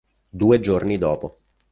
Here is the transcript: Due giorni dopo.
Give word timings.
Due 0.31 0.59
giorni 0.59 0.97
dopo. 0.97 1.37